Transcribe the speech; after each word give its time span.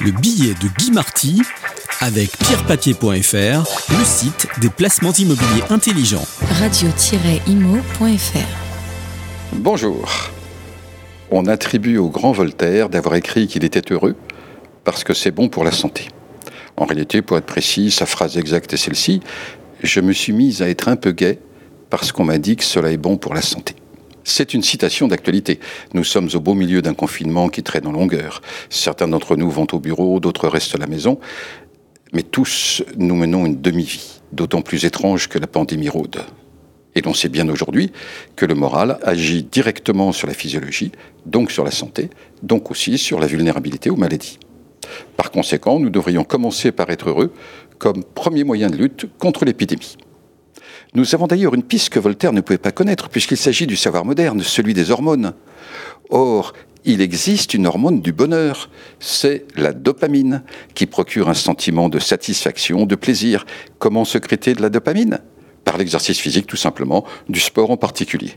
Le 0.00 0.10
billet 0.12 0.54
de 0.54 0.68
Guy 0.78 0.90
Marty 0.92 1.42
avec 2.00 2.30
pierrepapier.fr, 2.38 3.94
le 3.98 4.04
site 4.04 4.48
des 4.60 4.70
placements 4.70 5.12
immobiliers 5.12 5.64
intelligents. 5.68 6.26
Radio-imo.fr 6.58 8.38
Bonjour. 9.52 10.30
On 11.30 11.46
attribue 11.46 11.98
au 11.98 12.08
grand 12.08 12.32
Voltaire 12.32 12.88
d'avoir 12.88 13.14
écrit 13.16 13.46
qu'il 13.46 13.64
était 13.64 13.92
heureux 13.92 14.16
parce 14.84 15.04
que 15.04 15.12
c'est 15.12 15.30
bon 15.30 15.48
pour 15.48 15.64
la 15.64 15.72
santé. 15.72 16.08
En 16.76 16.86
réalité, 16.86 17.20
pour 17.20 17.36
être 17.36 17.46
précis, 17.46 17.90
sa 17.90 18.06
phrase 18.06 18.38
exacte 18.38 18.72
est 18.72 18.78
celle-ci. 18.78 19.20
Je 19.82 20.00
me 20.00 20.12
suis 20.12 20.32
mise 20.32 20.62
à 20.62 20.68
être 20.68 20.88
un 20.88 20.96
peu 20.96 21.12
gai 21.12 21.38
parce 21.90 22.10
qu'on 22.12 22.24
m'a 22.24 22.38
dit 22.38 22.56
que 22.56 22.64
cela 22.64 22.90
est 22.90 22.96
bon 22.96 23.18
pour 23.18 23.34
la 23.34 23.42
santé. 23.42 23.74
C'est 24.30 24.54
une 24.54 24.62
citation 24.62 25.08
d'actualité. 25.08 25.58
Nous 25.92 26.04
sommes 26.04 26.28
au 26.34 26.40
beau 26.40 26.54
milieu 26.54 26.82
d'un 26.82 26.94
confinement 26.94 27.48
qui 27.48 27.64
traîne 27.64 27.88
en 27.88 27.92
longueur. 27.92 28.42
Certains 28.70 29.08
d'entre 29.08 29.34
nous 29.34 29.50
vont 29.50 29.66
au 29.72 29.80
bureau, 29.80 30.20
d'autres 30.20 30.46
restent 30.46 30.76
à 30.76 30.78
la 30.78 30.86
maison. 30.86 31.18
Mais 32.12 32.22
tous, 32.22 32.84
nous 32.96 33.16
menons 33.16 33.44
une 33.44 33.60
demi-vie, 33.60 34.20
d'autant 34.30 34.62
plus 34.62 34.84
étrange 34.84 35.28
que 35.28 35.40
la 35.40 35.48
pandémie 35.48 35.88
rôde. 35.88 36.20
Et 36.94 37.02
l'on 37.02 37.12
sait 37.12 37.28
bien 37.28 37.48
aujourd'hui 37.48 37.90
que 38.36 38.46
le 38.46 38.54
moral 38.54 39.00
agit 39.02 39.42
directement 39.42 40.12
sur 40.12 40.28
la 40.28 40.34
physiologie, 40.34 40.92
donc 41.26 41.50
sur 41.50 41.64
la 41.64 41.72
santé, 41.72 42.08
donc 42.44 42.70
aussi 42.70 42.98
sur 42.98 43.18
la 43.18 43.26
vulnérabilité 43.26 43.90
aux 43.90 43.96
maladies. 43.96 44.38
Par 45.16 45.32
conséquent, 45.32 45.80
nous 45.80 45.90
devrions 45.90 46.22
commencer 46.22 46.70
par 46.70 46.88
être 46.90 47.08
heureux 47.08 47.32
comme 47.78 48.04
premier 48.04 48.44
moyen 48.44 48.70
de 48.70 48.76
lutte 48.76 49.06
contre 49.18 49.44
l'épidémie. 49.44 49.96
Nous 50.94 51.14
avons 51.14 51.28
d'ailleurs 51.28 51.54
une 51.54 51.62
piste 51.62 51.90
que 51.90 52.00
Voltaire 52.00 52.32
ne 52.32 52.40
pouvait 52.40 52.58
pas 52.58 52.72
connaître, 52.72 53.08
puisqu'il 53.08 53.36
s'agit 53.36 53.66
du 53.66 53.76
savoir 53.76 54.04
moderne, 54.04 54.42
celui 54.42 54.74
des 54.74 54.90
hormones. 54.90 55.34
Or, 56.10 56.52
il 56.84 57.00
existe 57.00 57.54
une 57.54 57.66
hormone 57.66 58.00
du 58.00 58.12
bonheur, 58.12 58.70
c'est 58.98 59.46
la 59.56 59.72
dopamine, 59.72 60.42
qui 60.74 60.86
procure 60.86 61.28
un 61.28 61.34
sentiment 61.34 61.88
de 61.88 62.00
satisfaction, 62.00 62.86
de 62.86 62.96
plaisir. 62.96 63.46
Comment 63.78 64.04
secréter 64.04 64.54
de 64.54 64.62
la 64.62 64.68
dopamine? 64.68 65.20
Par 65.64 65.78
l'exercice 65.78 66.18
physique 66.18 66.48
tout 66.48 66.56
simplement, 66.56 67.04
du 67.28 67.38
sport 67.38 67.70
en 67.70 67.76
particulier. 67.76 68.32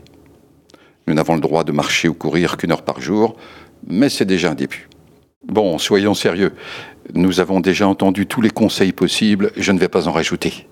Nous 1.08 1.14
n'avons 1.14 1.34
le 1.34 1.40
droit 1.40 1.64
de 1.64 1.72
marcher 1.72 2.08
ou 2.08 2.14
courir 2.14 2.56
qu'une 2.56 2.70
heure 2.70 2.82
par 2.82 3.00
jour, 3.00 3.36
mais 3.86 4.08
c'est 4.08 4.24
déjà 4.24 4.52
un 4.52 4.54
début. 4.54 4.88
Bon, 5.44 5.78
soyons 5.78 6.14
sérieux. 6.14 6.52
Nous 7.14 7.40
avons 7.40 7.60
déjà 7.60 7.88
entendu 7.88 8.26
tous 8.26 8.40
les 8.40 8.50
conseils 8.50 8.92
possibles, 8.92 9.50
je 9.56 9.72
ne 9.72 9.78
vais 9.78 9.88
pas 9.88 10.06
en 10.06 10.12
rajouter. 10.12 10.66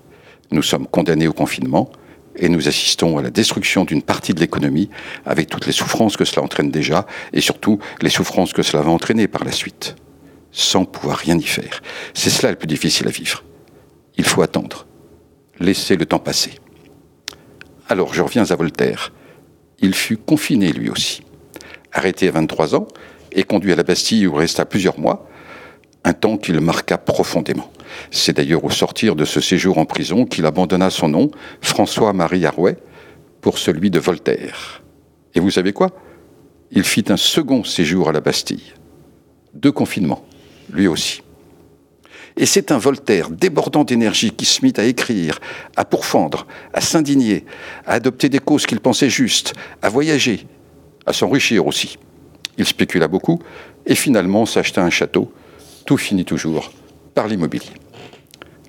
Nous 0.51 0.63
sommes 0.63 0.87
condamnés 0.87 1.27
au 1.27 1.33
confinement 1.33 1.91
et 2.35 2.49
nous 2.49 2.67
assistons 2.67 3.17
à 3.17 3.21
la 3.21 3.29
destruction 3.29 3.85
d'une 3.85 4.01
partie 4.01 4.33
de 4.33 4.39
l'économie 4.39 4.89
avec 5.25 5.49
toutes 5.49 5.65
les 5.65 5.71
souffrances 5.71 6.17
que 6.17 6.25
cela 6.25 6.43
entraîne 6.43 6.71
déjà 6.71 7.05
et 7.31 7.41
surtout 7.41 7.79
les 8.01 8.09
souffrances 8.09 8.53
que 8.53 8.63
cela 8.63 8.83
va 8.83 8.89
entraîner 8.89 9.27
par 9.27 9.43
la 9.43 9.51
suite, 9.51 9.95
sans 10.51 10.85
pouvoir 10.85 11.17
rien 11.17 11.37
y 11.37 11.43
faire. 11.43 11.81
C'est 12.13 12.29
cela 12.29 12.51
le 12.51 12.57
plus 12.57 12.67
difficile 12.67 13.07
à 13.07 13.11
vivre. 13.11 13.43
Il 14.17 14.25
faut 14.25 14.41
attendre, 14.41 14.85
laisser 15.59 15.95
le 15.95 16.05
temps 16.05 16.19
passer. 16.19 16.53
Alors 17.87 18.13
je 18.13 18.21
reviens 18.21 18.49
à 18.49 18.55
Voltaire. 18.55 19.11
Il 19.79 19.93
fut 19.93 20.17
confiné 20.17 20.71
lui 20.71 20.89
aussi, 20.89 21.23
arrêté 21.91 22.27
à 22.27 22.31
23 22.31 22.75
ans 22.75 22.87
et 23.31 23.43
conduit 23.43 23.73
à 23.73 23.75
la 23.75 23.83
Bastille 23.83 24.27
où 24.27 24.33
resta 24.33 24.65
plusieurs 24.65 24.99
mois, 24.99 25.27
un 26.03 26.13
temps 26.13 26.37
qui 26.37 26.51
le 26.51 26.61
marqua 26.61 26.97
profondément. 26.97 27.71
C'est 28.11 28.35
d'ailleurs 28.37 28.63
au 28.63 28.69
sortir 28.69 29.15
de 29.15 29.25
ce 29.25 29.39
séjour 29.39 29.77
en 29.77 29.85
prison 29.85 30.25
qu'il 30.25 30.45
abandonna 30.45 30.89
son 30.89 31.09
nom, 31.09 31.31
François-Marie 31.61 32.45
Arouet, 32.45 32.77
pour 33.41 33.57
celui 33.57 33.89
de 33.89 33.99
Voltaire. 33.99 34.83
Et 35.35 35.39
vous 35.39 35.51
savez 35.51 35.73
quoi? 35.73 35.91
Il 36.71 36.83
fit 36.83 37.05
un 37.09 37.17
second 37.17 37.63
séjour 37.63 38.09
à 38.09 38.11
la 38.11 38.21
Bastille. 38.21 38.73
Deux 39.53 39.71
confinements, 39.71 40.25
lui 40.71 40.87
aussi. 40.87 41.21
Et 42.35 42.47
c'est 42.47 42.71
un 42.71 42.79
Voltaire 42.79 43.29
débordant 43.29 43.83
d'énergie 43.83 44.31
qui 44.31 44.45
se 44.45 44.65
mit 44.65 44.73
à 44.77 44.85
écrire, 44.85 45.39
à 45.75 45.85
pourfendre, 45.85 46.47
à 46.73 46.81
s'indigner, 46.81 47.45
à 47.85 47.93
adopter 47.93 48.27
des 48.27 48.39
causes 48.39 48.65
qu'il 48.65 48.79
pensait 48.79 49.09
justes, 49.09 49.53
à 49.83 49.89
voyager, 49.89 50.47
à 51.05 51.13
s'enrichir 51.13 51.67
aussi. 51.67 51.97
Il 52.57 52.65
spécula 52.65 53.07
beaucoup 53.07 53.39
et 53.85 53.95
finalement 53.95 54.45
s'acheta 54.45 54.83
un 54.83 54.89
château. 54.89 55.31
Tout 55.85 55.97
finit 55.97 56.25
toujours 56.25 56.71
par 57.13 57.27
l'immobilier. 57.27 57.73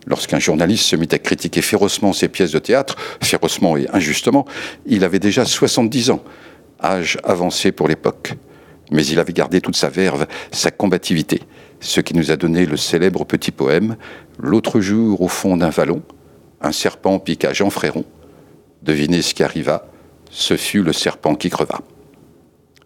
Lorsqu'un 0.06 0.38
journaliste 0.38 0.84
se 0.84 0.96
mit 0.96 1.08
à 1.12 1.18
critiquer 1.18 1.62
férocement 1.62 2.12
ses 2.12 2.28
pièces 2.28 2.52
de 2.52 2.58
théâtre, 2.58 2.96
férocement 3.22 3.76
et 3.76 3.86
injustement, 3.92 4.44
il 4.86 5.04
avait 5.04 5.18
déjà 5.18 5.44
70 5.44 6.10
ans, 6.10 6.22
âge 6.82 7.18
avancé 7.24 7.72
pour 7.72 7.88
l'époque. 7.88 8.34
Mais 8.90 9.06
il 9.06 9.18
avait 9.18 9.32
gardé 9.32 9.60
toute 9.62 9.76
sa 9.76 9.88
verve, 9.88 10.26
sa 10.52 10.70
combativité, 10.70 11.40
ce 11.80 12.00
qui 12.00 12.14
nous 12.14 12.30
a 12.30 12.36
donné 12.36 12.66
le 12.66 12.76
célèbre 12.76 13.24
petit 13.24 13.50
poème 13.50 13.96
L'autre 14.38 14.80
jour, 14.80 15.22
au 15.22 15.28
fond 15.28 15.56
d'un 15.56 15.70
vallon, 15.70 16.02
un 16.60 16.72
serpent 16.72 17.18
piqua 17.18 17.52
Jean 17.52 17.70
Fréron. 17.70 18.04
Devinez 18.82 19.22
ce 19.22 19.32
qui 19.32 19.42
arriva, 19.42 19.86
ce 20.30 20.56
fut 20.56 20.82
le 20.82 20.92
serpent 20.92 21.34
qui 21.34 21.48
creva. 21.48 21.80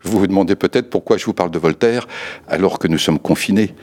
Vous 0.02 0.18
vous 0.18 0.26
demandez 0.26 0.54
peut-être 0.54 0.90
pourquoi 0.90 1.16
je 1.16 1.24
vous 1.24 1.32
parle 1.32 1.50
de 1.50 1.58
Voltaire 1.58 2.06
alors 2.46 2.78
que 2.78 2.86
nous 2.86 2.98
sommes 2.98 3.18
confinés. 3.18 3.74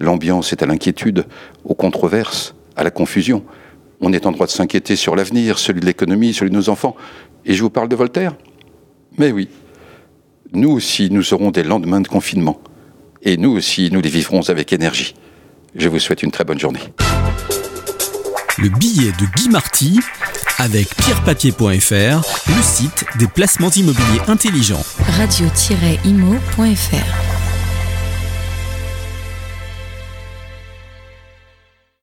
L'ambiance 0.00 0.52
est 0.52 0.62
à 0.62 0.66
l'inquiétude, 0.66 1.26
aux 1.64 1.74
controverses, 1.74 2.54
à 2.74 2.82
la 2.82 2.90
confusion. 2.90 3.44
On 4.00 4.12
est 4.12 4.26
en 4.26 4.32
droit 4.32 4.46
de 4.46 4.50
s'inquiéter 4.50 4.96
sur 4.96 5.14
l'avenir, 5.14 5.58
celui 5.58 5.80
de 5.80 5.86
l'économie, 5.86 6.32
celui 6.32 6.50
de 6.50 6.56
nos 6.56 6.70
enfants. 6.70 6.96
Et 7.44 7.54
je 7.54 7.62
vous 7.62 7.70
parle 7.70 7.88
de 7.88 7.96
Voltaire 7.96 8.34
Mais 9.18 9.30
oui, 9.30 9.48
nous 10.52 10.70
aussi, 10.70 11.10
nous 11.10 11.34
aurons 11.34 11.50
des 11.50 11.62
lendemains 11.62 12.00
de 12.00 12.08
confinement. 12.08 12.60
Et 13.22 13.36
nous 13.36 13.50
aussi, 13.50 13.90
nous 13.92 14.00
les 14.00 14.08
vivrons 14.08 14.48
avec 14.48 14.72
énergie. 14.72 15.14
Je 15.74 15.88
vous 15.88 15.98
souhaite 15.98 16.22
une 16.22 16.30
très 16.30 16.44
bonne 16.44 16.58
journée. 16.58 16.80
Le 18.58 18.70
billet 18.70 19.12
de 19.12 19.26
Guy 19.36 19.50
Marty 19.50 20.00
avec 20.58 20.94
pierrepapier.fr, 20.96 22.22
le 22.48 22.62
site 22.62 23.04
des 23.18 23.26
placements 23.28 23.70
immobiliers 23.70 24.20
intelligents. 24.28 24.82
Radio-imo.fr 25.16 26.50